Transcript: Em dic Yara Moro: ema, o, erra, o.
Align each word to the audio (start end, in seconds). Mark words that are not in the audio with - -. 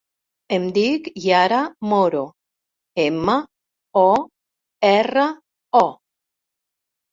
Em 0.55 0.63
dic 0.77 1.09
Yara 1.25 1.59
Moro: 1.91 2.23
ema, 3.05 3.37
o, 4.03 4.07
erra, 4.95 5.29
o. 5.85 5.87